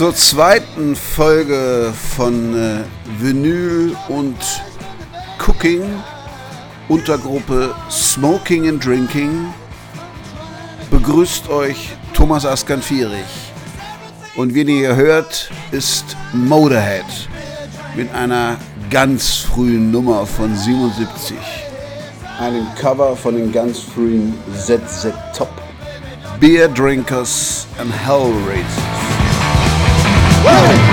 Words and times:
Zur 0.00 0.14
zweiten 0.14 0.96
Folge 0.96 1.92
von 2.16 2.54
äh, 2.54 2.84
Vinyl 3.18 3.94
und 4.08 4.38
Cooking, 5.46 5.82
Untergruppe 6.90 7.72
Smoking 7.88 8.68
and 8.68 8.84
Drinking, 8.84 9.54
begrüßt 10.90 11.48
euch 11.48 11.90
Thomas 12.12 12.44
Askanfierich. 12.44 13.52
Und 14.34 14.56
wie 14.56 14.62
ihr 14.62 14.96
hört, 14.96 15.52
ist 15.70 16.16
Motorhead 16.32 17.04
mit 17.94 18.12
einer 18.12 18.56
ganz 18.90 19.36
frühen 19.36 19.92
Nummer 19.92 20.26
von 20.26 20.56
77. 20.56 21.36
Einem 22.40 22.66
Cover 22.74 23.14
von 23.14 23.36
den 23.36 23.52
ganz 23.52 23.78
frühen 23.78 24.34
ZZ 24.52 25.12
Top. 25.32 25.52
Beer 26.40 26.66
Drinkers 26.66 27.68
and 27.78 27.92
Hellraisers. 28.04 28.66
Lemmy 30.42 30.89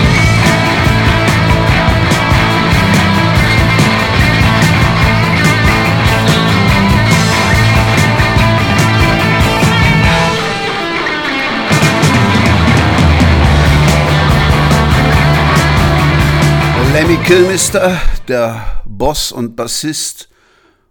Kilmister, 17.28 18.02
der 18.30 18.82
Boss 18.86 19.34
und 19.34 19.58
Bassist 19.58 20.30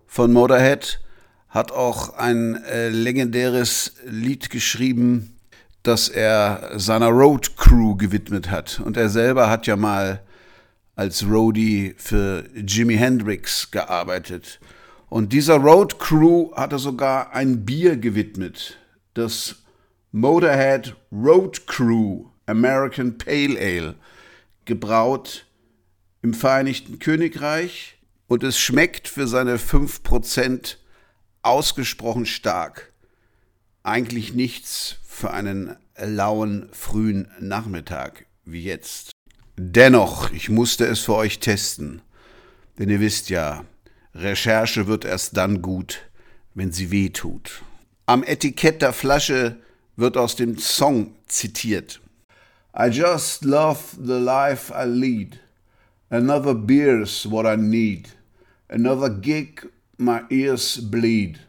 von 0.06 0.34
Motorhead, 0.34 1.01
hat 1.48 1.73
auch 1.73 2.11
ein 2.19 2.62
äh, 2.65 2.91
legendäres 2.91 3.95
Lied 4.05 4.51
geschrieben, 4.51 5.39
das 5.83 6.11
er 6.11 6.73
seiner 6.77 7.09
Road 7.09 7.57
Crew 7.57 7.97
gewidmet 7.97 8.51
hat. 8.51 8.81
Und 8.84 8.98
er 8.98 9.09
selber 9.09 9.48
hat 9.48 9.67
ja 9.67 9.77
mal 9.77 10.20
als 10.95 11.25
Roadie 11.27 11.95
für 11.97 12.45
Jimi 12.55 12.97
Hendrix 12.98 13.70
gearbeitet. 13.70 14.61
Und 15.09 15.33
dieser 15.33 15.57
Road 15.57 15.98
Crew 15.98 16.55
hat 16.55 16.70
er 16.70 16.79
sogar 16.79 17.33
ein 17.33 17.64
Bier 17.64 17.97
gewidmet, 17.97 18.77
das 19.14 19.57
Motorhead 20.12 20.95
Road 21.11 21.67
Crew 21.67 22.27
American 22.45 23.17
Pale 23.17 23.59
Ale, 23.59 23.95
gebraut 24.67 25.45
im 26.27 26.35
Vereinigten 26.35 26.99
Königreich 26.99 27.99
und 28.27 28.43
es 28.43 28.59
schmeckt 28.59 29.07
für 29.07 29.29
seine 29.29 29.59
5% 29.59 30.75
ausgesprochen 31.43 32.27
stark. 32.27 32.93
Eigentlich 33.85 34.35
nichts 34.35 34.97
für 35.07 35.31
einen 35.31 35.77
lauen 35.97 36.69
frühen 36.73 37.31
Nachmittag 37.39 38.27
wie 38.45 38.65
jetzt. 38.65 39.13
Dennoch, 39.57 40.33
ich 40.33 40.48
musste 40.48 40.85
es 40.86 40.98
für 40.98 41.15
euch 41.15 41.39
testen, 41.39 42.03
denn 42.77 42.91
ihr 42.91 42.98
wisst 42.98 43.31
ja, 43.31 43.65
Recherche 44.13 44.89
wird 44.89 45.05
erst 45.05 45.36
dann 45.36 45.63
gut, 45.63 46.11
wenn 46.55 46.73
sie 46.73 46.91
weh 46.91 47.11
tut. 47.11 47.63
Am 48.07 48.25
Etikett 48.25 48.83
der 48.83 48.92
Flasche 48.92 49.61
wird 49.95 50.17
aus 50.17 50.35
dem 50.35 50.59
Song 50.59 51.15
zitiert. 51.29 52.01
I 52.77 52.89
just 52.89 53.45
love 53.45 53.79
the 53.97 54.19
life 54.19 54.75
I 54.75 54.89
lead. 54.89 55.39
Another 56.11 56.55
beer's 56.55 57.27
what 57.27 57.46
I 57.46 57.56
need. 57.56 58.11
Another 58.70 59.08
gig, 59.08 59.68
my 59.98 60.22
ears 60.30 60.77
bleed. 60.77 61.40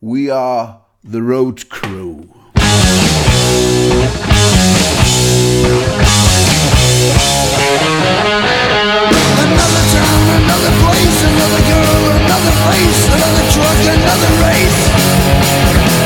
We 0.00 0.30
are 0.30 0.82
the 1.02 1.22
road 1.22 1.68
crew. 1.68 2.32
Another 2.54 2.70
town, 9.90 10.22
another 10.38 10.70
place, 10.86 11.18
another 11.26 11.62
girl, 11.66 12.02
another 12.14 12.54
face, 12.62 13.10
another 13.10 13.42
truck, 13.50 13.90
another 13.90 14.30
race. 14.38 16.05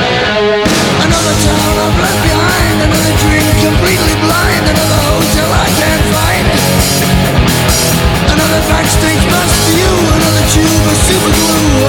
Another 1.21 1.37
town 1.45 1.77
I've 1.77 1.99
left 2.01 2.21
behind 2.25 2.77
Another 2.81 3.13
dream 3.21 3.45
completely 3.61 4.15
blind 4.25 4.65
Another 4.73 5.01
hotel 5.05 5.49
I 5.53 5.69
can't 5.77 6.05
find 6.09 6.45
Another 8.25 8.61
backstage 8.65 9.21
Another 9.29 10.45
tube 10.49 10.81
of 10.81 10.97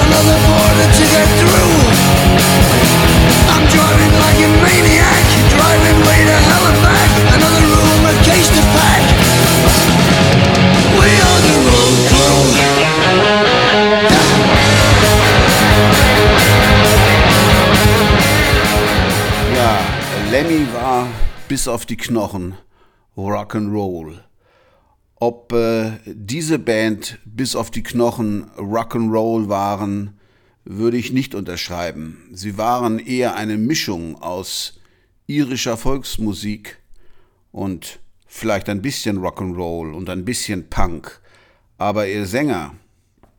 Another 0.05 0.37
border 0.37 0.85
to 0.85 1.05
get 1.09 1.25
through 1.41 1.77
I'm 3.57 3.65
driving 3.73 4.13
like 4.21 4.37
a 4.37 4.49
maniac 4.61 5.25
Driving 5.49 5.97
way 6.05 6.19
to 6.29 6.37
hell 6.53 6.65
and 6.69 6.79
back 6.85 7.09
Another 7.33 7.63
room, 7.73 8.05
a 8.05 8.13
case 8.21 8.53
to 8.53 8.61
pack. 8.77 9.01
We 10.93 11.09
are 11.09 11.32
Lemmy 20.33 20.65
war 20.73 21.07
bis 21.47 21.67
auf 21.67 21.85
die 21.85 21.95
Knochen 21.95 22.55
Rock'n'Roll. 23.15 24.17
Ob 25.17 25.53
äh, 25.53 25.91
diese 26.07 26.57
Band 26.57 27.19
bis 27.23 27.55
auf 27.55 27.69
die 27.69 27.83
Knochen 27.83 28.49
Rock'n'Roll 28.57 29.47
waren, 29.47 30.19
würde 30.65 30.97
ich 30.97 31.11
nicht 31.11 31.35
unterschreiben. 31.35 32.31
Sie 32.33 32.57
waren 32.57 32.97
eher 32.97 33.35
eine 33.35 33.57
Mischung 33.57 34.19
aus 34.23 34.79
irischer 35.27 35.77
Volksmusik 35.77 36.79
und 37.51 37.99
vielleicht 38.25 38.69
ein 38.69 38.81
bisschen 38.81 39.19
Rock'n'Roll 39.19 39.93
und 39.93 40.09
ein 40.09 40.25
bisschen 40.25 40.67
Punk. 40.67 41.21
Aber 41.77 42.07
ihr 42.07 42.25
Sänger, 42.25 42.73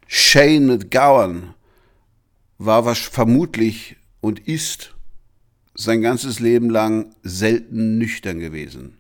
Shane 0.07 0.67
McGowan, 0.67 1.55
war 2.59 2.95
vermutlich 2.95 3.97
und 4.21 4.47
ist 4.47 4.94
sein 5.75 6.03
ganzes 6.03 6.41
Leben 6.41 6.71
lang 6.71 7.15
selten 7.23 7.99
nüchtern 7.99 8.39
gewesen. 8.39 8.99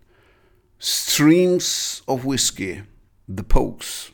Streams 0.79 2.03
of 2.07 2.25
Whiskey, 2.25 2.83
The 3.27 3.43
Pokes. 3.43 4.13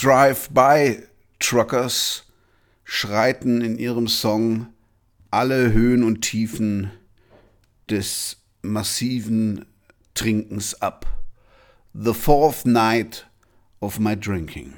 Drive-by-Truckers 0.00 2.24
schreiten 2.84 3.60
in 3.60 3.76
ihrem 3.76 4.08
Song 4.08 4.68
alle 5.30 5.74
Höhen 5.74 6.02
und 6.04 6.22
Tiefen 6.22 6.90
des 7.90 8.38
massiven 8.62 9.66
Trinkens 10.14 10.80
ab. 10.80 11.04
The 11.92 12.14
fourth 12.14 12.64
night 12.64 13.26
of 13.80 13.98
my 13.98 14.18
drinking. 14.18 14.72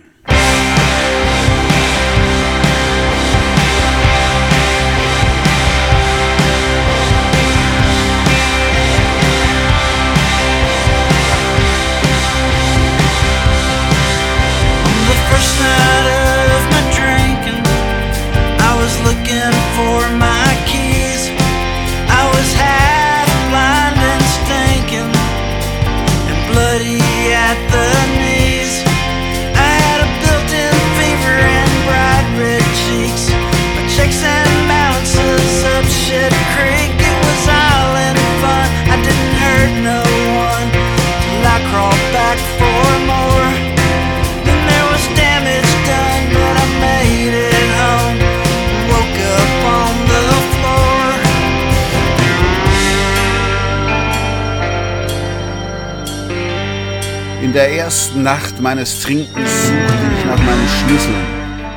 In 57.53 57.59
der 57.59 57.71
ersten 57.71 58.23
Nacht 58.23 58.63
meines 58.63 59.03
Trinkens 59.03 59.67
suchte 59.67 60.11
ich 60.19 60.25
nach 60.25 60.39
meinen 60.39 60.69
Schlüsseln. 60.69 61.27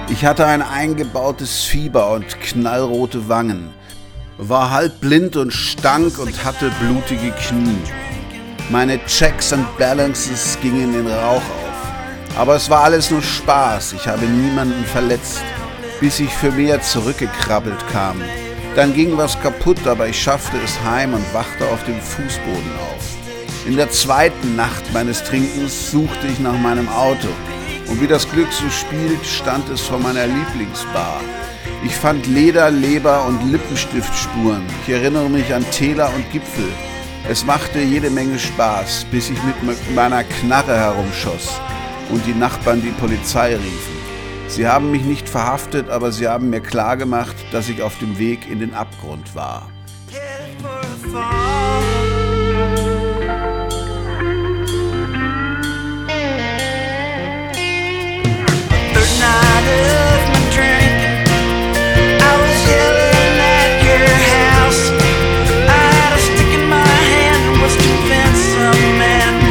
Ich 0.07 0.23
hatte 0.23 0.45
ein 0.45 0.61
eingebautes 0.61 1.65
Fieber 1.65 2.13
und 2.13 2.39
knallrote 2.39 3.27
Wangen, 3.27 3.73
war 4.37 4.71
halb 4.71 5.01
blind 5.01 5.35
und 5.35 5.51
stank 5.51 6.17
und 6.17 6.45
hatte 6.45 6.71
blutige 6.79 7.31
Knie. 7.31 7.75
Meine 8.69 9.05
Checks 9.05 9.51
and 9.51 9.67
Balances 9.77 10.57
gingen 10.61 10.97
in 10.97 11.07
Rauch 11.07 11.41
auf. 11.41 12.37
Aber 12.37 12.55
es 12.55 12.69
war 12.69 12.85
alles 12.85 13.11
nur 13.11 13.21
Spaß, 13.21 13.91
ich 13.91 14.07
habe 14.07 14.25
niemanden 14.25 14.85
verletzt, 14.85 15.43
bis 15.99 16.21
ich 16.21 16.33
für 16.33 16.53
mehr 16.53 16.81
zurückgekrabbelt 16.81 17.85
kam. 17.91 18.21
Dann 18.77 18.93
ging 18.93 19.17
was 19.17 19.37
kaputt, 19.41 19.85
aber 19.85 20.07
ich 20.07 20.23
schaffte 20.23 20.55
es 20.63 20.81
heim 20.85 21.13
und 21.13 21.33
wachte 21.33 21.67
auf 21.67 21.83
dem 21.83 21.99
Fußboden 21.99 22.71
auf. 22.93 23.14
In 23.65 23.77
der 23.77 23.89
zweiten 23.89 24.55
Nacht 24.55 24.93
meines 24.93 25.23
Trinkens 25.23 25.89
suchte 25.89 26.27
ich 26.27 26.39
nach 26.39 26.57
meinem 26.59 26.87
Auto. 26.87 27.27
Und 27.87 27.99
wie 27.99 28.05
das 28.05 28.29
Glück 28.29 28.51
so 28.51 28.69
spielt, 28.69 29.25
stand 29.25 29.67
es 29.69 29.81
vor 29.81 29.97
meiner 29.97 30.27
Lieblingsbar. 30.27 31.19
Ich 31.83 31.95
fand 31.95 32.27
Leder, 32.27 32.69
Leber 32.69 33.25
und 33.25 33.51
Lippenstiftspuren. 33.51 34.61
Ich 34.83 34.93
erinnere 34.93 35.29
mich 35.29 35.51
an 35.51 35.65
Täler 35.71 36.13
und 36.13 36.31
Gipfel. 36.31 36.69
Es 37.27 37.43
machte 37.43 37.79
jede 37.79 38.11
Menge 38.11 38.37
Spaß, 38.37 39.07
bis 39.09 39.31
ich 39.31 39.43
mit 39.43 39.55
meiner 39.95 40.23
Knarre 40.23 40.77
herumschoss 40.77 41.59
und 42.11 42.23
die 42.27 42.35
Nachbarn 42.35 42.83
die 42.83 42.93
Polizei 43.01 43.55
riefen. 43.55 43.95
Sie 44.47 44.67
haben 44.67 44.91
mich 44.91 45.01
nicht 45.01 45.27
verhaftet, 45.27 45.89
aber 45.89 46.11
sie 46.11 46.27
haben 46.27 46.51
mir 46.51 46.61
klargemacht, 46.61 47.35
dass 47.51 47.67
ich 47.67 47.81
auf 47.81 47.97
dem 47.97 48.19
Weg 48.19 48.47
in 48.47 48.59
den 48.59 48.75
Abgrund 48.75 49.33
war. 49.33 49.71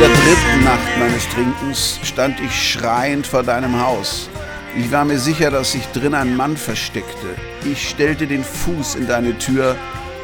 Der 0.04 0.12
dritten 0.16 0.64
Nacht 0.64 0.98
meines 0.98 1.26
Trinkens 1.30 1.98
stand 2.02 2.38
ich 2.40 2.52
schreiend 2.52 3.26
vor 3.26 3.42
deinem 3.42 3.80
Haus. 3.80 4.28
Ich 4.76 4.92
war 4.92 5.06
mir 5.06 5.18
sicher, 5.18 5.50
dass 5.50 5.72
sich 5.72 5.86
drin 5.88 6.14
ein 6.14 6.36
Mann 6.36 6.58
versteckte. 6.58 7.28
Ich 7.64 7.88
stellte 7.88 8.26
den 8.26 8.44
Fuß 8.44 8.96
in 8.96 9.06
deine 9.06 9.38
Tür. 9.38 9.76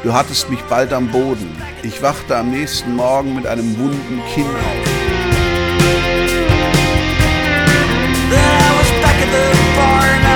Du 0.03 0.13
hattest 0.13 0.51
mich 0.51 0.61
bald 0.63 0.93
am 0.93 1.09
Boden. 1.09 1.57
Ich 1.83 2.03
wachte 2.03 2.37
am 2.37 2.51
nächsten 2.51 2.95
Morgen 2.95 3.35
mit 3.35 3.47
einem 3.47 3.79
wunden 3.79 4.21
Kinn 4.35 4.45
auf. 4.45 5.01
Then 9.81 10.25
I 10.27 10.30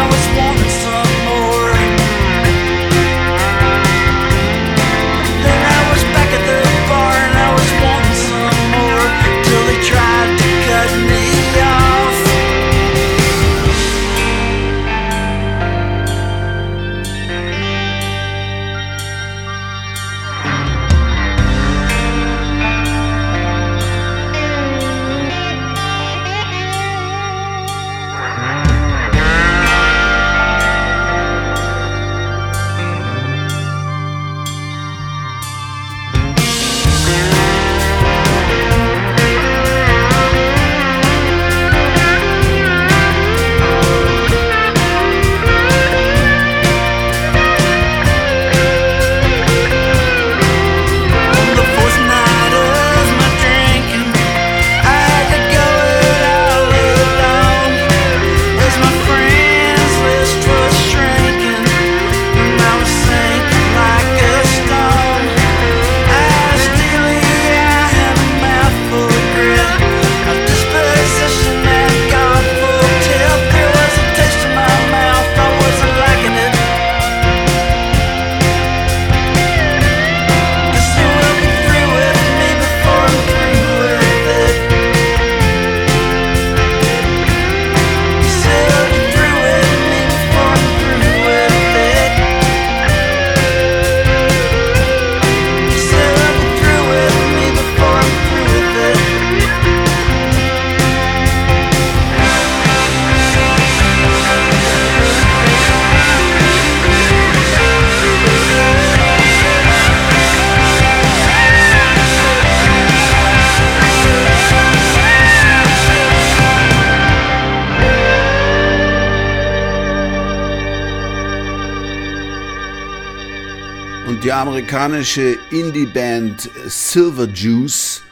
amerikanische 124.84 125.38
Indie-Band 125.50 126.50
Silver 126.66 127.26
Juice 127.26 128.02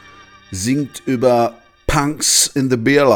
singt 0.49 1.03
über 1.05 1.55
Punks 1.85 2.47
in 2.47 2.67
the 2.67 2.77
Beer 2.77 3.07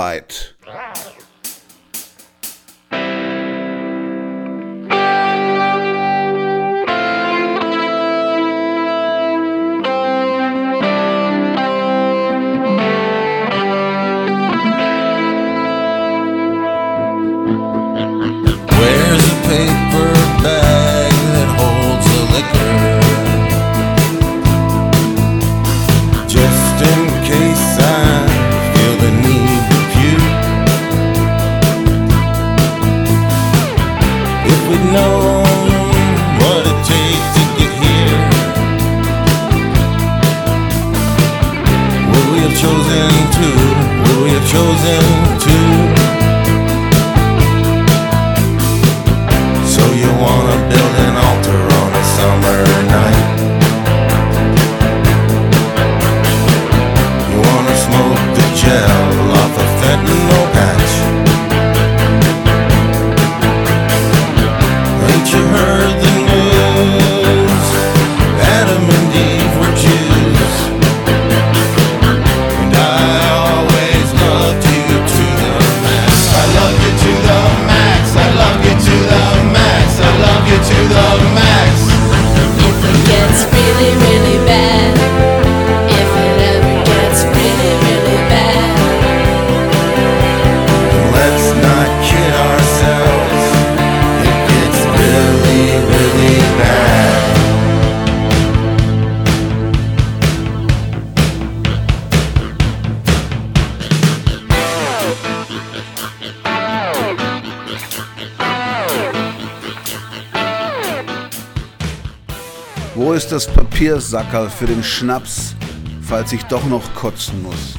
Papiersackerl 113.78 114.50
für 114.50 114.66
den 114.66 114.84
Schnaps, 114.84 115.54
falls 116.02 116.34
ich 116.34 116.42
doch 116.46 116.66
noch 116.66 116.96
kotzen 116.96 117.44
muss? 117.44 117.76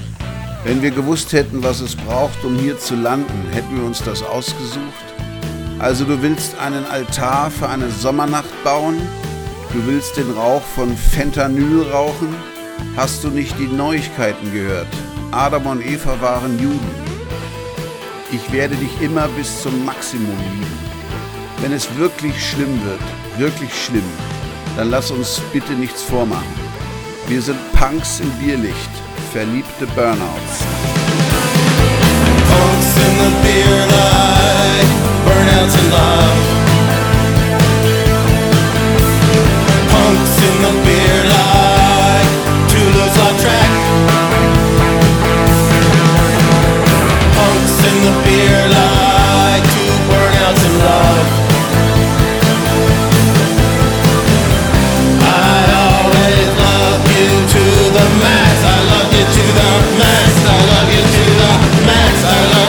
Wenn 0.63 0.81
wir 0.81 0.93
gewusst 0.93 1.33
hätten, 1.33 1.65
was 1.65 1.81
es 1.81 1.97
braucht, 1.97 2.45
um 2.45 2.55
hier 2.57 2.79
zu 2.79 2.95
landen, 2.95 3.49
hätten 3.53 3.77
wir 3.77 3.85
uns 3.85 4.05
das 4.05 4.23
ausgesucht? 4.23 5.07
Also 5.81 6.05
du 6.05 6.23
willst 6.23 6.57
einen 6.61 6.87
Altar 6.87 7.51
für 7.51 7.69
eine 7.69 7.91
Sommernacht 7.91 8.63
bauen? 8.63 8.97
Du 9.73 9.85
willst 9.89 10.17
den 10.17 10.31
Rauch 10.31 10.63
von 10.63 10.97
Fentanyl 10.97 11.83
rauchen? 11.93 12.33
Hast 12.97 13.25
du 13.25 13.29
nicht 13.31 13.59
die 13.59 13.67
Neuigkeiten 13.67 14.53
gehört? 14.53 14.87
Adam 15.33 15.67
und 15.67 15.85
Eva 15.85 16.21
waren 16.21 16.61
Juden. 16.61 16.95
Ich 18.31 18.53
werde 18.53 18.77
dich 18.77 19.01
immer 19.01 19.27
bis 19.37 19.63
zum 19.63 19.85
Maximum 19.85 20.39
lieben. 20.55 20.79
Wenn 21.61 21.73
es 21.73 21.89
wirklich 21.97 22.35
schlimm 22.51 22.85
wird, 22.85 23.01
wirklich 23.37 23.71
schlimm, 23.75 24.09
dann 24.79 24.91
lass 24.91 25.11
uns 25.11 25.43
bitte 25.53 25.73
nichts 25.73 26.03
vormachen. 26.03 26.55
Wir 27.27 27.43
sind 27.43 27.59
Punks 27.73 28.21
im 28.21 28.31
Bierlicht, 28.39 28.91
verliebte 29.33 29.87
Burnouts. 29.89 30.55
Punks 32.49 32.91
in 33.05 33.15
the 33.19 33.31
beer 33.43 33.87
light, 33.97 34.91
burnouts 35.27 35.75
in 35.75 35.91
love. 35.91 36.39
Punks 39.91 40.35
in 40.47 40.57
the 40.63 40.73
beer 40.87 41.25
light, 41.35 42.31
two 42.71 42.87
lose 42.95 43.19
on 43.27 43.35
track. 43.43 43.73
Punks 47.35 47.79
in 47.91 47.97
the 48.05 48.13
beer 48.23 48.69
light, 48.69 49.08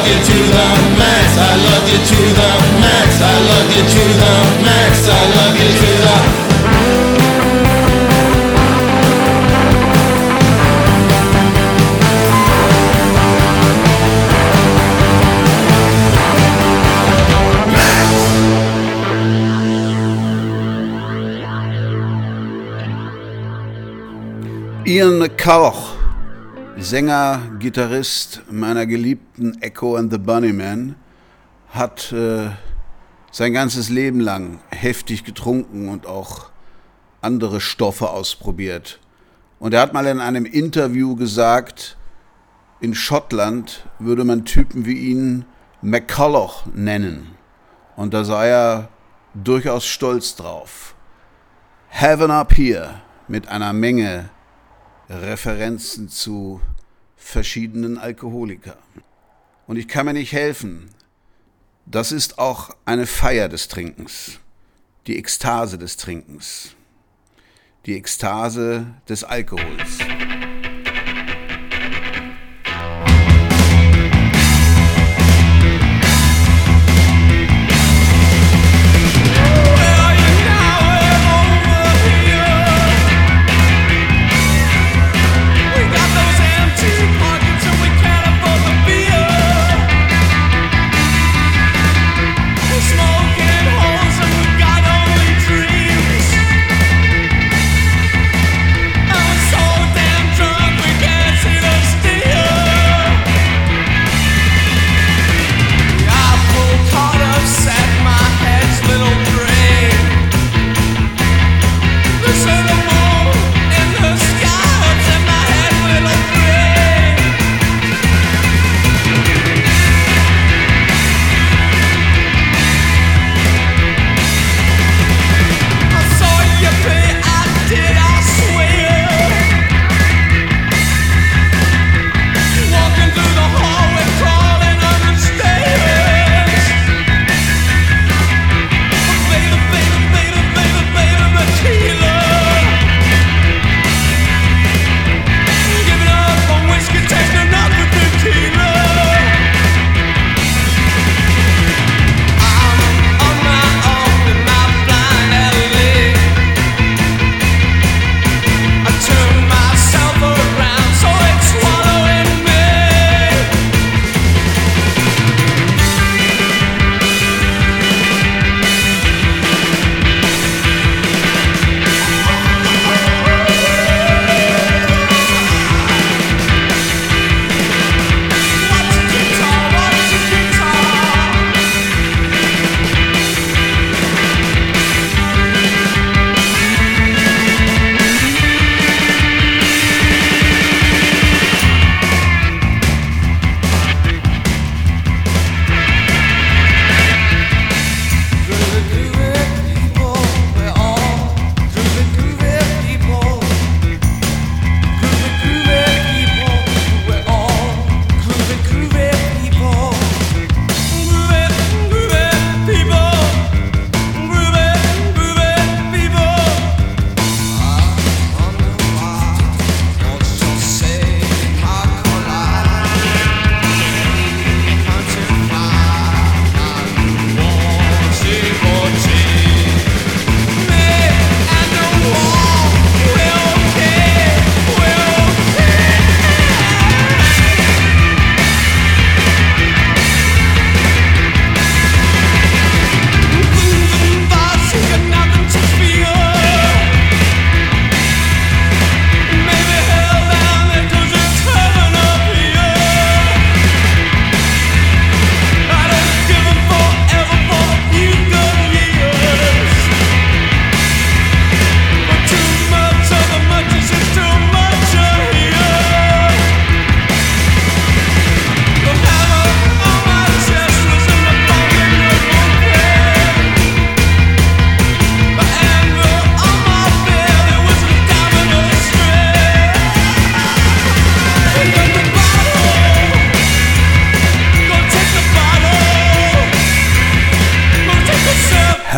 you 0.10 0.18
to 0.30 0.40
the 0.56 0.68
max. 0.98 1.38
I 1.38 1.54
love 1.68 1.86
you 1.92 2.00
to 2.12 2.22
the 2.40 2.52
max. 2.82 3.10
I 3.22 3.36
love 3.50 3.70
you 3.76 3.84
to 3.94 4.04
the 4.22 4.34
max. 4.66 5.08
I 5.08 5.22
love 5.38 5.56
you 5.62 5.70
to 5.82 5.90
the 6.04 6.50
Ian 24.90 25.20
McCulloch, 25.20 25.89
Sänger, 26.90 27.52
Gitarrist 27.60 28.42
meiner 28.50 28.88
geliebten 28.88 29.62
Echo 29.62 29.96
and 29.96 30.12
the 30.12 30.18
Bunnymen, 30.18 30.96
hat 31.70 32.12
äh, 32.12 32.50
sein 33.32 33.54
ganzes 33.54 33.90
Leben 33.90 34.20
lang 34.20 34.60
heftig 34.72 35.24
getrunken 35.24 35.88
und 35.88 36.08
auch 36.08 36.50
andere 37.22 37.62
Stoffe 37.62 38.10
ausprobiert. 38.10 39.00
Und 39.60 39.76
er 39.76 39.82
hat 39.82 39.94
mal 39.94 40.08
in 40.08 40.20
einem 40.20 40.46
Interview 40.46 41.16
gesagt, 41.16 41.96
in 42.80 42.96
Schottland 42.96 43.88
würde 44.00 44.24
man 44.24 44.44
Typen 44.44 44.88
wie 44.88 45.12
ihn 45.12 45.46
McCulloch 45.84 46.66
nennen. 46.74 47.36
Und 47.98 48.16
da 48.16 48.24
sei 48.24 48.48
er 48.48 48.90
durchaus 49.36 49.86
stolz 49.86 50.36
drauf. 50.36 50.96
Heaven 51.90 52.32
Up 52.32 52.58
Here 52.58 52.96
mit 53.28 53.48
einer 53.48 53.74
Menge 53.74 54.32
Referenzen 55.08 56.10
zu 56.10 56.62
verschiedenen 57.30 57.98
Alkoholikern. 57.98 58.78
Und 59.68 59.78
ich 59.78 59.88
kann 59.88 60.08
mir 60.08 60.14
nicht 60.14 60.34
helfen. 60.34 60.90
Das 61.86 62.12
ist 62.12 62.40
auch 62.40 62.76
eine 62.86 63.06
Feier 63.06 63.50
des 63.50 63.68
Trinkens, 63.68 64.40
die 65.06 65.18
Ekstase 65.18 65.78
des 65.78 65.98
Trinkens, 65.98 66.76
die 67.86 67.96
Ekstase 67.96 68.88
des 69.08 69.24
Alkohols. 69.24 70.00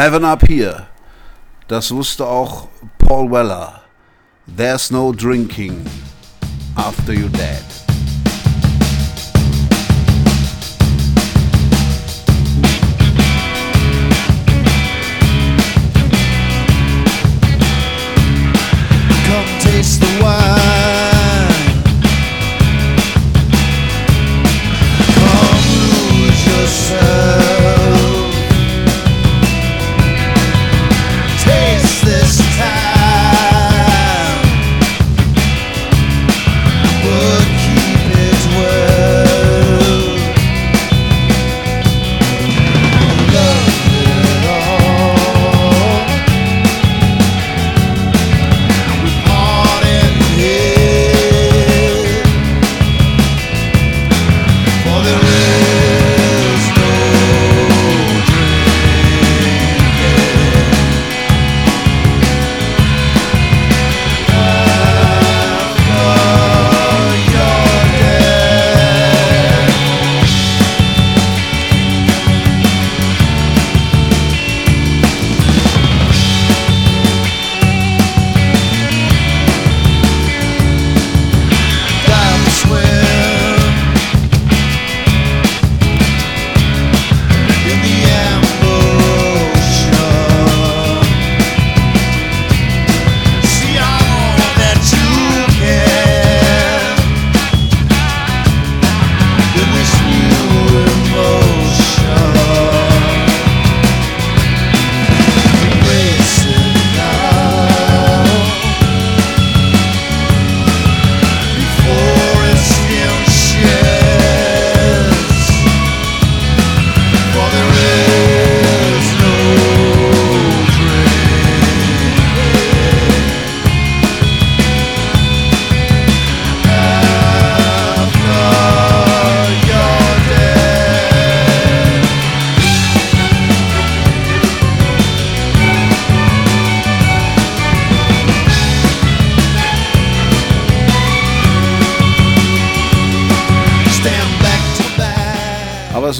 Heaven 0.02 0.26
Up 0.26 0.42
Here. 0.48 0.88
Das 1.68 1.92
wusste 1.92 2.26
auch 2.26 2.70
Paul 2.98 3.30
Weller. 3.30 3.82
There's 4.48 4.90
no 4.90 5.14
drinking 5.14 5.86
after 6.76 7.14
you're 7.14 7.30
dead. 7.30 7.64
Come 19.28 19.60
taste 19.60 20.02
the 20.02 20.24
wine. 20.24 20.41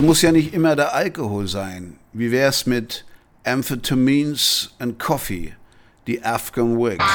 Es 0.02 0.08
muss 0.08 0.24
ja 0.24 0.32
nicht 0.32 0.56
immer 0.56 0.76
der 0.76 0.96
Alkohol 0.96 1.48
sein. 1.48 1.96
Wie 2.12 2.32
wär's 2.32 2.66
mit 2.66 3.06
Amphetamines 3.44 4.74
and 4.80 4.98
Coffee, 4.98 5.54
die 6.08 6.24
Afghan 6.24 6.76
Wigs? 6.80 7.06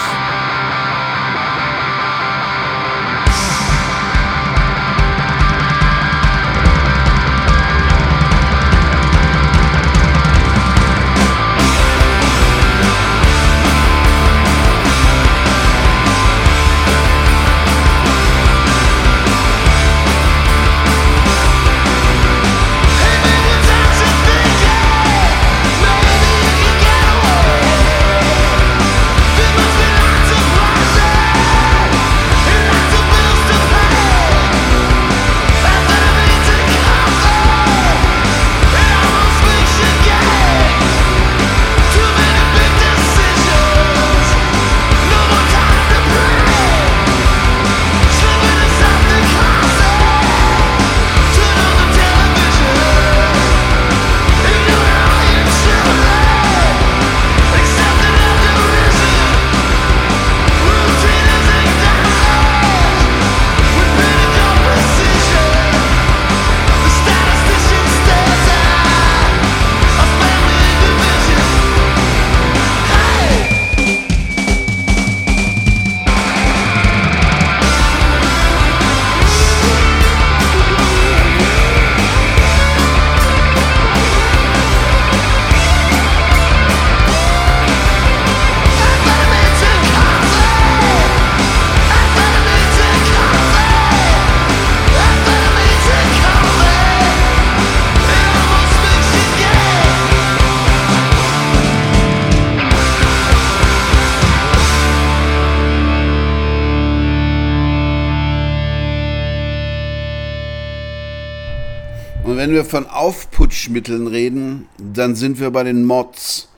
Wir 112.57 112.65
von 112.65 112.87
Aufputschmitteln 112.87 114.07
reden, 114.07 114.67
dann 114.79 115.15
sind 115.15 115.41
wir 115.41 115.51
bei 115.51 115.63
den 115.63 115.85
Mods 115.85 116.49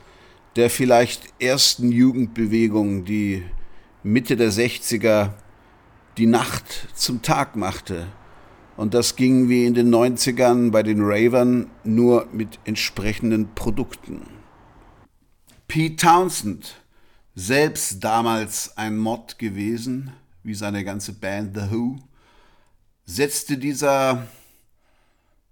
der 0.55 0.71
vielleicht 0.71 1.43
ersten 1.43 1.91
Jugendbewegung, 1.91 3.05
die 3.05 3.43
Mitte 4.05 4.37
der 4.37 4.53
60er 4.53 5.31
die 6.17 6.27
Nacht 6.27 6.89
zum 6.95 7.21
Tag 7.23 7.57
machte. 7.57 8.07
Und 8.77 8.95
das 8.95 9.17
ging 9.17 9.49
wie 9.49 9.67
in 9.67 9.75
den 9.75 9.93
90ern 9.93 10.71
bei 10.71 10.85
den 10.85 11.01
Ravern 11.01 11.69
nur 11.83 12.29
mit 12.33 12.61
entsprechenden 12.65 13.57
Produkten. 13.57 14.23
Pete 15.67 15.97
Townsend, 15.97 16.77
selbst 17.35 18.05
damals 18.05 18.77
ein 18.79 18.97
Mod 18.97 19.37
gewesen, 19.41 20.13
wie 20.45 20.55
seine 20.55 20.85
ganze 20.85 21.13
Band 21.13 21.57
The 21.57 21.73
Who, 21.73 21.97
setzte 23.05 23.59
dieser, 23.59 24.29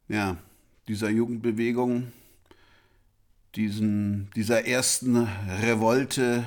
ja, 0.08 0.36
dieser 0.88 1.10
Jugendbewegung, 1.10 2.12
diesen, 3.54 4.30
dieser 4.36 4.66
ersten 4.66 5.28
Revolte 5.62 6.44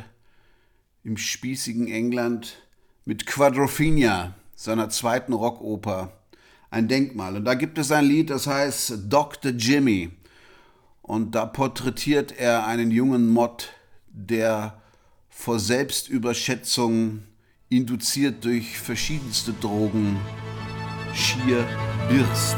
im 1.04 1.18
spießigen 1.18 1.88
England 1.88 2.62
mit 3.06 3.26
Quadrophenia, 3.26 4.36
seiner 4.56 4.90
zweiten 4.90 5.34
Rockoper, 5.34 6.14
ein 6.70 6.88
Denkmal. 6.88 7.38
Und 7.38 7.46
da 7.46 7.56
gibt 7.56 7.78
es 7.78 7.92
ein 7.92 8.06
Lied, 8.06 8.30
das 8.30 8.48
heißt 8.48 9.04
Dr. 9.08 9.52
Jimmy. 9.52 10.12
Und 11.02 11.34
da 11.34 11.46
porträtiert 11.46 12.38
er 12.38 12.68
einen 12.68 12.92
jungen 12.92 13.30
Mod, 13.30 13.70
der 14.08 14.80
vor 15.30 15.60
Selbstüberschätzung 15.60 17.24
induziert 17.70 18.44
durch 18.46 18.78
verschiedenste 18.78 19.54
Drogen 19.54 20.20
schier 21.14 21.66
birst. 22.10 22.58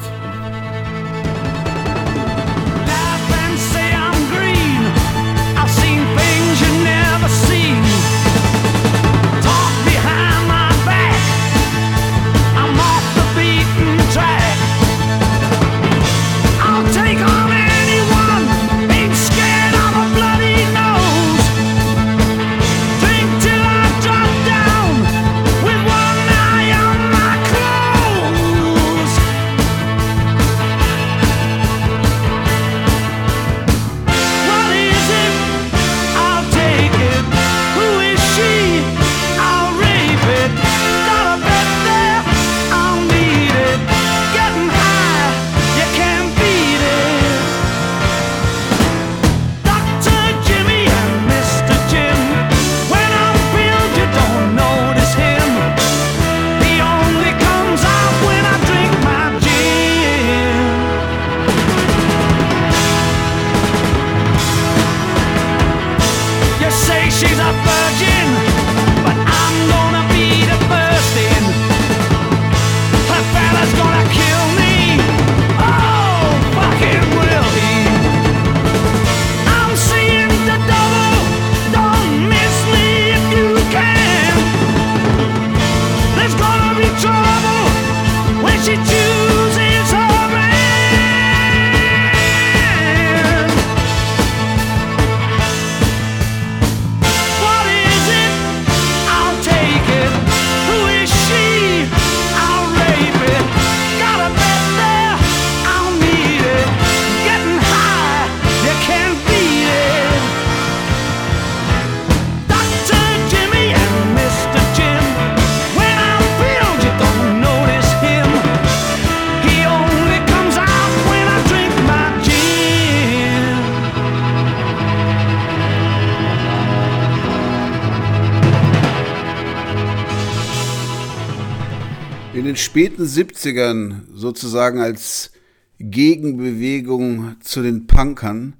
späten 132.71 133.03
70ern 133.03 134.03
sozusagen 134.13 134.79
als 134.79 135.34
Gegenbewegung 135.77 137.36
zu 137.41 137.62
den 137.62 137.86
Punkern 137.86 138.53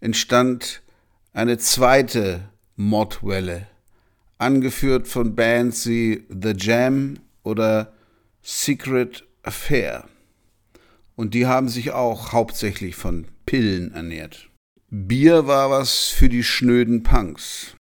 entstand 0.00 0.80
eine 1.34 1.58
zweite 1.58 2.48
Modwelle, 2.76 3.66
angeführt 4.38 5.08
von 5.08 5.34
Bands 5.34 5.86
wie 5.86 6.24
The 6.30 6.54
Jam 6.56 7.18
oder 7.42 7.92
Secret 8.40 9.26
Affair. 9.42 10.08
Und 11.14 11.34
die 11.34 11.44
haben 11.44 11.68
sich 11.68 11.90
auch 11.90 12.32
hauptsächlich 12.32 12.96
von 12.96 13.26
Pillen 13.44 13.92
ernährt. 13.92 14.48
Bier 14.88 15.46
war 15.46 15.68
was 15.68 16.06
für 16.06 16.30
die 16.30 16.44
schnöden 16.44 17.02
Punks. 17.02 17.76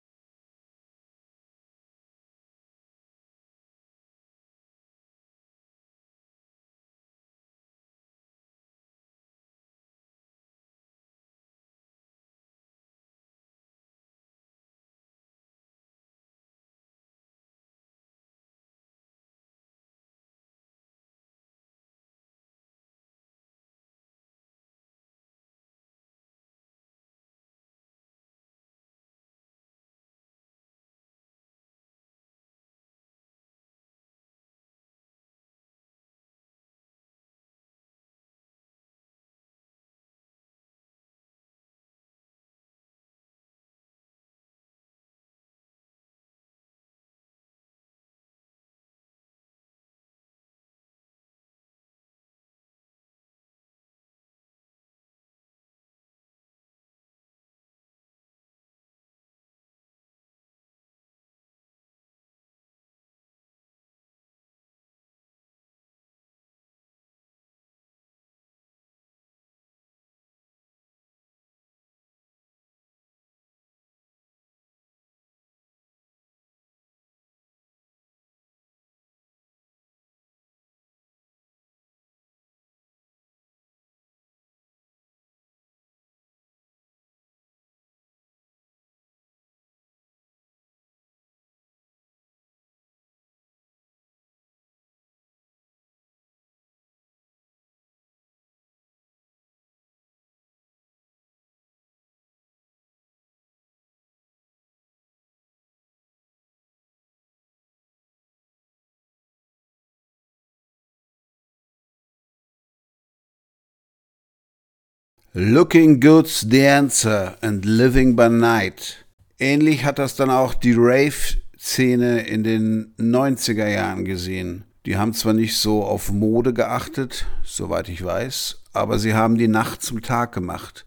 Looking 115.33 115.99
Good's 115.99 116.41
the 116.41 116.67
Answer 116.67 117.37
and 117.41 117.63
Living 117.63 118.15
by 118.15 118.29
Night. 118.29 119.05
Ähnlich 119.37 119.85
hat 119.85 119.99
das 119.99 120.15
dann 120.15 120.31
auch 120.31 120.55
die 120.55 120.73
Rave-Szene 120.75 122.25
in 122.25 122.43
den 122.43 122.95
90er 122.97 123.67
Jahren 123.67 124.05
gesehen. 124.05 124.63
Die 124.87 124.97
haben 124.97 125.13
zwar 125.13 125.33
nicht 125.33 125.55
so 125.55 125.83
auf 125.83 126.11
Mode 126.11 126.51
geachtet, 126.51 127.27
soweit 127.43 127.89
ich 127.89 128.03
weiß, 128.03 128.63
aber 128.73 128.97
sie 128.97 129.13
haben 129.13 129.37
die 129.37 129.47
Nacht 129.47 129.83
zum 129.83 130.01
Tag 130.01 130.31
gemacht 130.31 130.83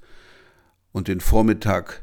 und 0.90 1.06
den 1.06 1.20
Vormittag 1.20 2.02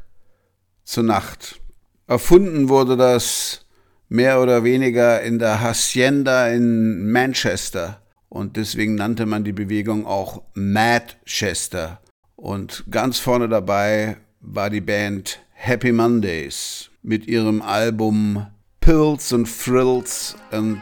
zur 0.84 1.04
Nacht. 1.04 1.60
Erfunden 2.06 2.70
wurde 2.70 2.96
das 2.96 3.66
mehr 4.08 4.40
oder 4.40 4.64
weniger 4.64 5.20
in 5.20 5.38
der 5.38 5.60
Hacienda 5.60 6.48
in 6.48 7.12
Manchester 7.12 8.00
und 8.30 8.56
deswegen 8.56 8.94
nannte 8.94 9.26
man 9.26 9.44
die 9.44 9.52
Bewegung 9.52 10.06
auch 10.06 10.40
Madchester. 10.54 12.00
Und 12.40 12.84
ganz 12.90 13.18
vorne 13.18 13.50
dabei 13.50 14.16
war 14.40 14.70
die 14.70 14.80
Band 14.80 15.40
Happy 15.52 15.92
Mondays 15.92 16.90
mit 17.02 17.26
ihrem 17.26 17.60
Album 17.60 18.46
Pills 18.80 19.32
and 19.34 19.46
Thrills 19.46 20.36
and 20.50 20.80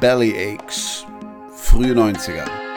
Bellyaches, 0.00 1.04
frühe 1.52 1.94
90er. 1.94 2.67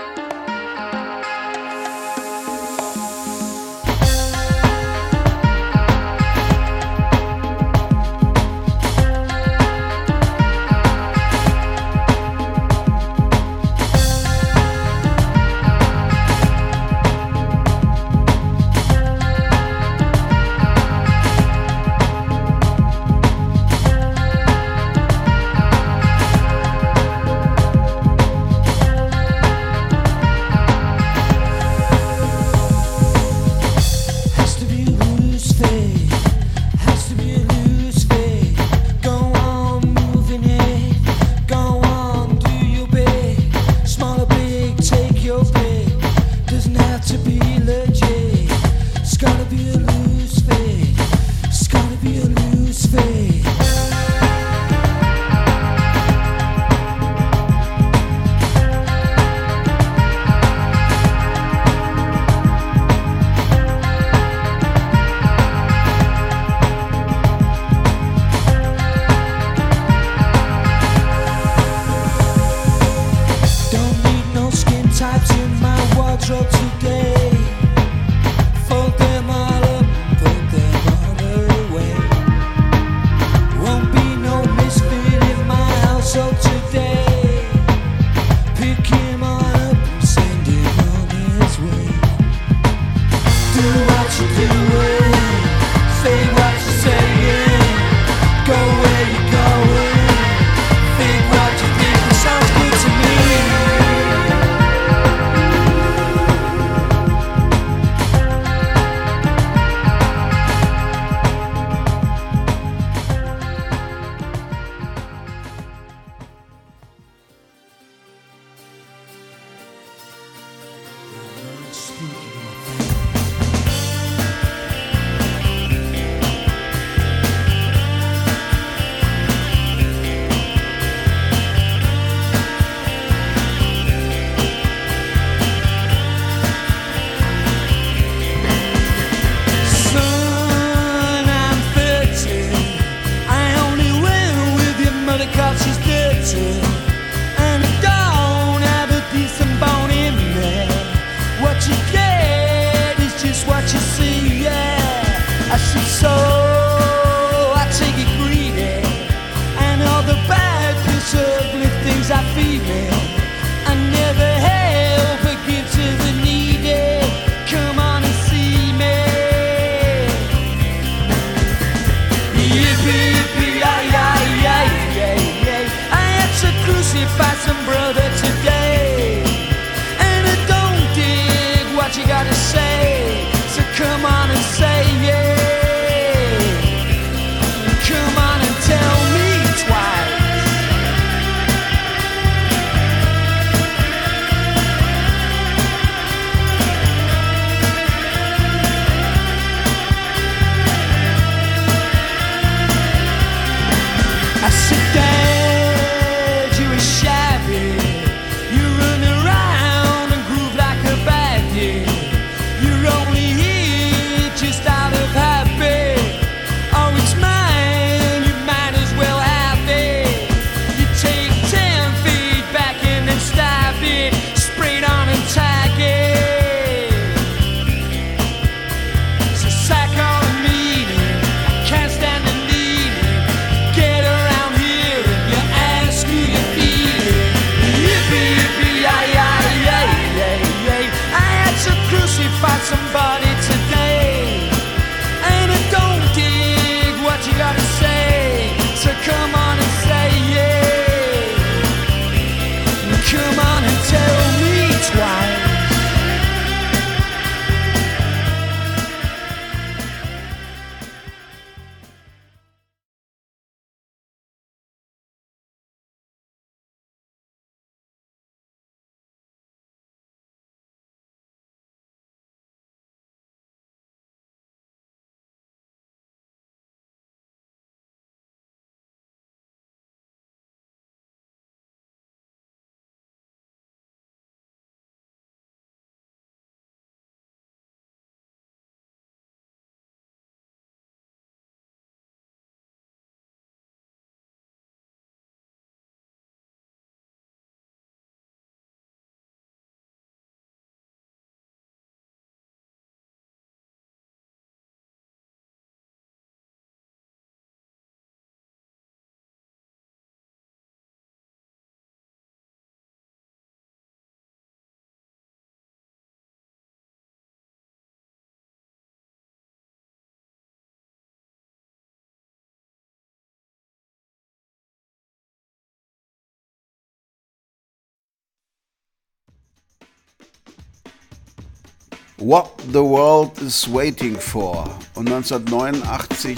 What 332.23 332.51
the 332.71 332.83
World 332.83 333.31
is 333.41 333.67
Waiting 333.67 334.15
for 334.15 334.69
und 334.93 335.11
1989 335.11 336.37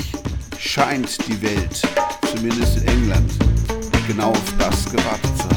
scheint 0.57 1.17
die 1.27 1.41
Welt, 1.41 1.81
zumindest 2.33 2.77
in 2.77 2.87
England, 2.87 3.29
genau 4.07 4.29
auf 4.29 4.53
das 4.57 4.85
gewartet 4.85 5.37
zu 5.37 5.43
haben. 5.43 5.52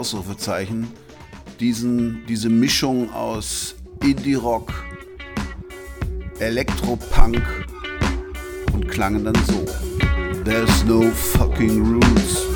Ausrufezeichen, 0.00 0.88
diesen, 1.60 2.24
diese 2.26 2.48
Mischung 2.48 3.12
aus 3.12 3.74
Indie-Rock, 4.02 4.72
Elektropunk 6.38 7.42
und 8.72 8.88
klangen 8.88 9.26
dann 9.26 9.34
so. 9.46 9.66
There's 10.42 10.84
no 10.84 11.02
fucking 11.10 11.82
rules. 11.82 12.49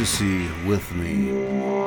Ecstasy 0.00 0.46
with 0.64 0.94
Me. 0.94 1.77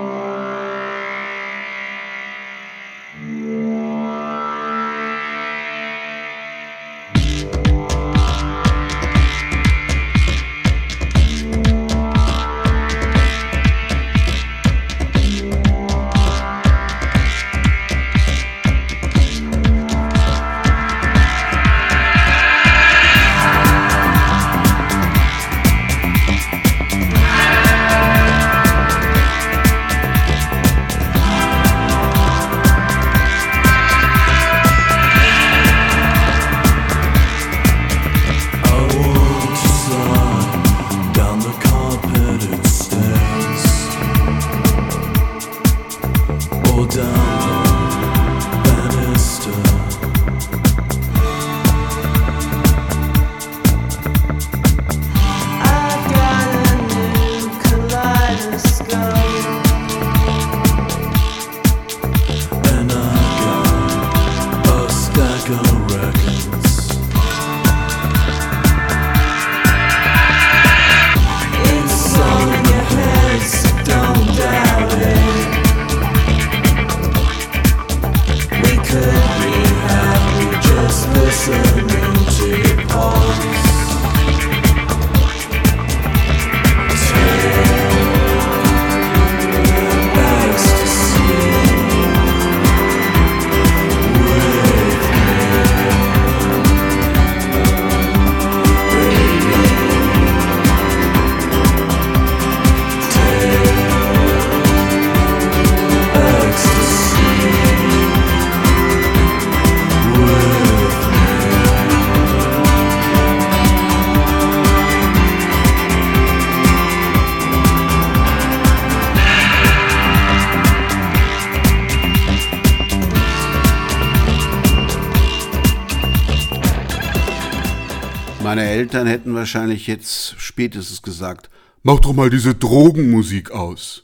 Eltern 128.92 129.08
hätten 129.08 129.36
wahrscheinlich 129.36 129.88
jetzt 129.88 130.36
spätestens 130.38 131.02
gesagt, 131.02 131.50
mach 131.82 132.02
doch 132.02 132.12
mal 132.12 132.30
diese 132.30 132.54
Drogenmusik 132.54 133.52
aus. 133.52 134.04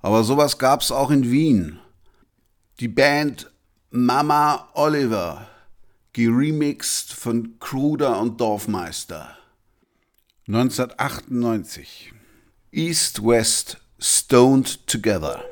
Aber 0.00 0.24
sowas 0.24 0.56
gab's 0.56 0.90
auch 0.90 1.10
in 1.10 1.30
Wien. 1.30 1.80
Die 2.80 2.88
Band 2.88 3.50
Mama 3.90 4.70
Oliver, 4.72 5.46
geremixed 6.14 7.12
von 7.12 7.58
Kruder 7.58 8.18
und 8.18 8.40
Dorfmeister. 8.40 9.36
1998. 10.48 12.14
East 12.72 13.22
West 13.22 13.76
Stoned 13.98 14.86
Together. 14.86 15.44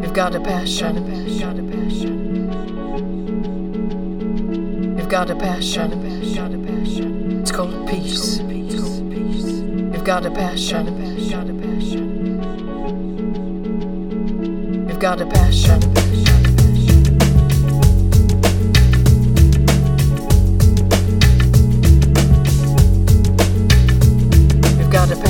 You've 0.00 0.14
got 0.14 0.36
a 0.36 0.40
passion. 0.40 0.94
Got 0.94 1.02
a 1.02 1.10
passion. 1.10 1.57
You've 5.08 5.12
got 5.12 5.30
a 5.30 5.36
passion. 5.36 6.34
Got 6.34 6.52
a 6.52 6.58
passion. 6.58 7.40
It's 7.40 7.50
called 7.50 7.88
peace. 7.88 8.40
You've 8.40 10.04
got 10.04 10.26
a 10.26 10.30
passion. 10.30 10.86
You've 14.86 15.00
got 15.00 15.22
a 15.22 15.24
passion. 15.24 15.80
Got 24.90 25.10
a 25.10 25.27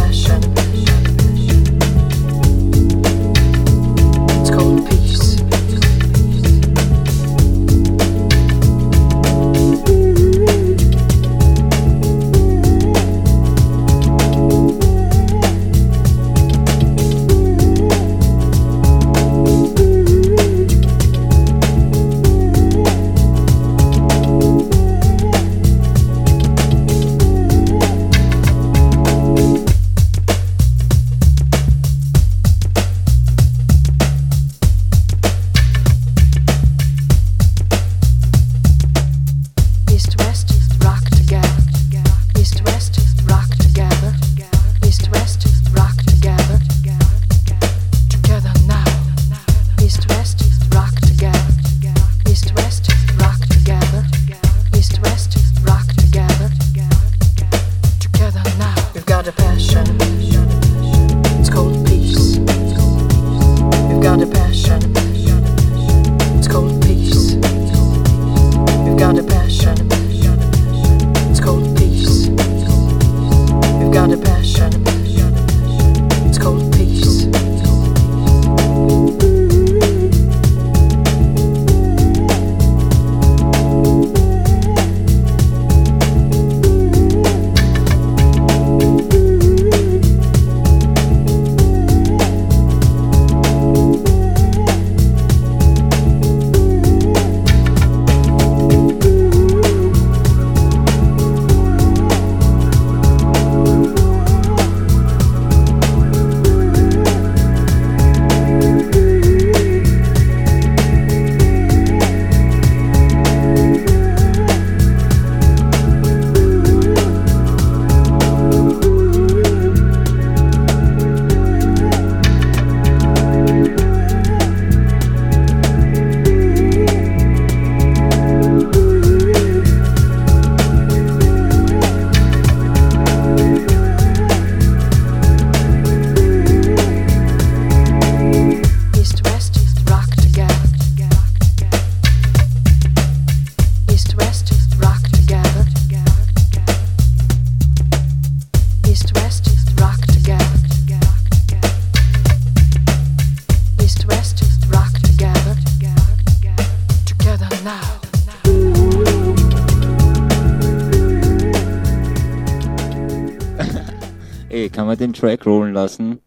Track 165.19 165.47
rollen 165.47 165.75
lassen? 165.75 166.21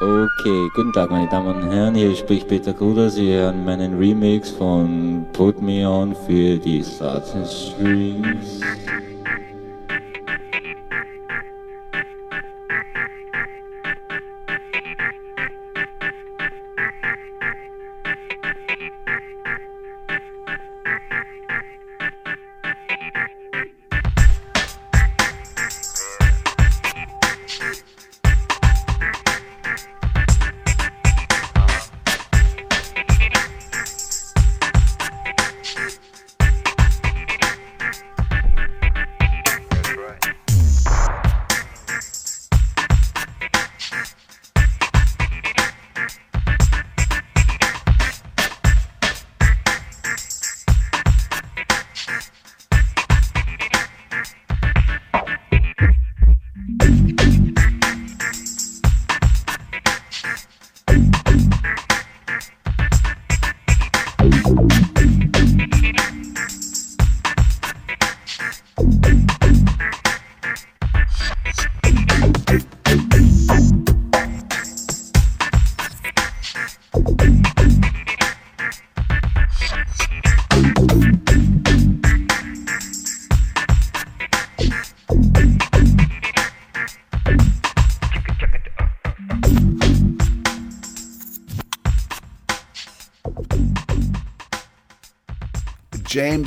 Okay, 0.00 0.68
guten 0.74 0.92
Tag 0.92 1.10
meine 1.10 1.28
Damen 1.28 1.62
und 1.62 1.70
Herren, 1.70 1.94
hier 1.94 2.14
spricht 2.16 2.48
Peter 2.48 2.72
Kruder. 2.72 3.10
Sie 3.10 3.32
hören 3.32 3.64
meinen 3.64 3.98
Remix 3.98 4.50
von 4.50 5.26
Put 5.32 5.60
Me 5.60 5.86
On 5.86 6.14
für 6.14 6.56
die 6.56 6.82
Southern 6.82 7.44
Strings. 7.44 8.60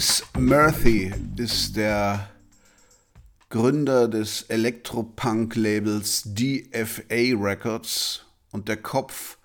James 0.01 0.23
Murphy 0.35 1.13
ist 1.37 1.75
der 1.75 2.27
Gründer 3.49 4.07
des 4.07 4.41
Elektropunk-Labels 4.49 6.23
DFA 6.25 7.37
Records 7.39 8.25
und 8.49 8.67
der 8.67 8.77
Kopf 8.77 9.37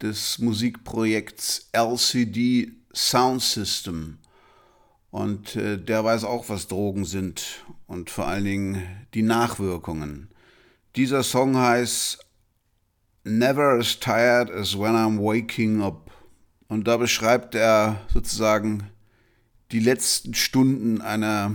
des 0.00 0.38
Musikprojekts 0.38 1.68
LCD 1.72 2.72
Sound 2.94 3.42
System. 3.42 4.16
Und 5.10 5.56
äh, 5.56 5.76
der 5.76 6.04
weiß 6.04 6.24
auch, 6.24 6.48
was 6.48 6.66
Drogen 6.66 7.04
sind 7.04 7.62
und 7.86 8.08
vor 8.08 8.28
allen 8.28 8.44
Dingen 8.44 8.82
die 9.12 9.22
Nachwirkungen. 9.22 10.30
Dieser 10.96 11.22
Song 11.22 11.58
heißt 11.58 12.18
Never 13.24 13.78
as 13.78 14.00
tired 14.00 14.50
as 14.50 14.78
when 14.78 14.94
I'm 14.94 15.18
waking 15.18 15.82
up. 15.82 16.10
Und 16.68 16.88
da 16.88 16.96
beschreibt 16.96 17.54
er 17.54 18.00
sozusagen 18.10 18.90
die 19.72 19.80
letzten 19.80 20.34
Stunden 20.34 21.00
einer 21.00 21.54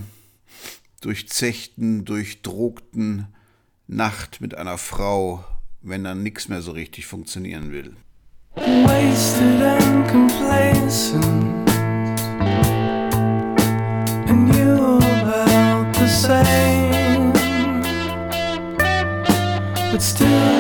durchzechten, 1.02 2.06
durchdrogten 2.06 3.28
Nacht 3.88 4.42
mit 4.42 4.58
einer 4.58 4.78
Frau, 4.78 5.44
wenn 5.82 6.04
dann 6.04 6.24
nichts 6.24 6.48
mehr 6.48 6.62
so 6.62 6.72
richtig 6.72 7.06
funktionieren 7.06 7.72
will. 7.72 7.96
wasted 8.56 9.62
and 9.62 10.08
complacent, 10.08 11.70
and 14.30 14.56
you 14.56 14.98
about 14.98 15.94
the 16.00 16.08
same, 16.08 17.34
but 19.92 20.02
still 20.02 20.55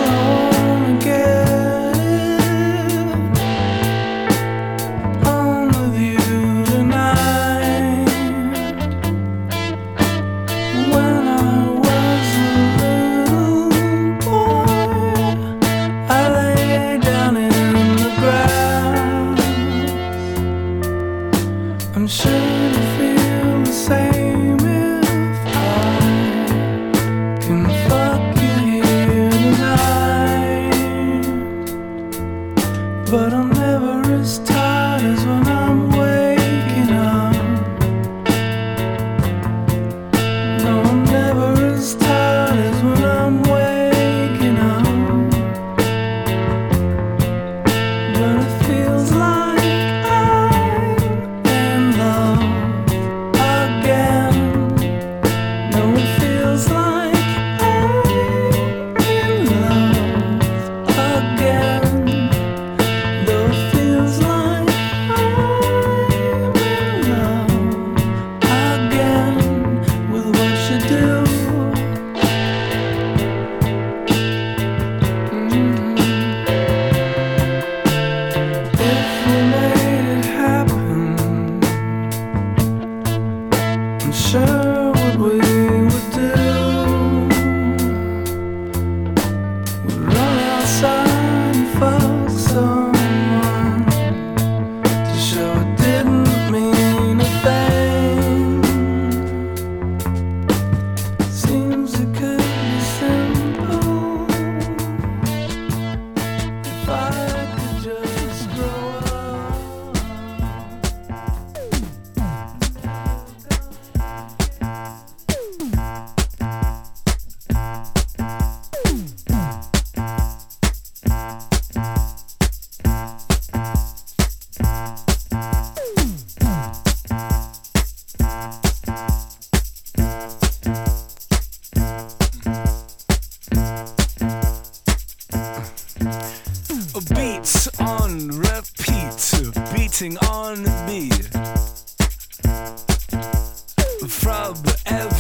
club 144.46 144.78
ever. 144.86 145.15